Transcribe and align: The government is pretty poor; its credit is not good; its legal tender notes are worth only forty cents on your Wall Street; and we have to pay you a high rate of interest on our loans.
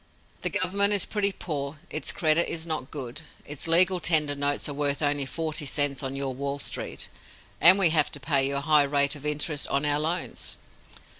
The 0.41 0.49
government 0.49 0.93
is 0.93 1.05
pretty 1.05 1.31
poor; 1.31 1.77
its 1.91 2.11
credit 2.11 2.49
is 2.51 2.65
not 2.65 2.89
good; 2.89 3.21
its 3.45 3.67
legal 3.67 3.99
tender 3.99 4.33
notes 4.33 4.67
are 4.67 4.73
worth 4.73 5.03
only 5.03 5.27
forty 5.27 5.67
cents 5.67 6.01
on 6.01 6.15
your 6.15 6.33
Wall 6.33 6.57
Street; 6.57 7.07
and 7.61 7.77
we 7.77 7.91
have 7.91 8.11
to 8.13 8.19
pay 8.19 8.47
you 8.47 8.55
a 8.55 8.61
high 8.61 8.81
rate 8.81 9.15
of 9.15 9.27
interest 9.27 9.67
on 9.67 9.85
our 9.85 9.99
loans. 9.99 10.57